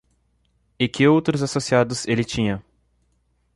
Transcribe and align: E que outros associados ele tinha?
E 0.79 0.87
que 0.89 1.07
outros 1.07 1.43
associados 1.43 2.07
ele 2.07 2.23
tinha? 2.23 2.65